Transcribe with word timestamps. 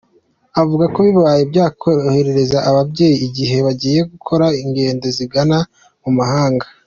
Avuga 0.61 0.85
ko 0.93 0.99
bibaye 1.07 1.41
byakorohereza 1.51 2.57
ababyeyi 2.69 3.17
igihe 3.27 3.57
bagiye 3.65 3.99
gukora 4.11 4.45
ingendo 4.63 5.05
zigana 5.17 5.57
mu 6.03 6.11
mahanga. 6.19 6.65